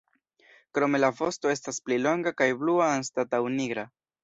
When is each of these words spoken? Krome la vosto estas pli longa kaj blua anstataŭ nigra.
Krome 0.77 1.01
la 1.03 1.11
vosto 1.19 1.51
estas 1.57 1.79
pli 1.89 1.99
longa 2.07 2.35
kaj 2.41 2.49
blua 2.65 2.91
anstataŭ 2.97 3.45
nigra. 3.61 3.89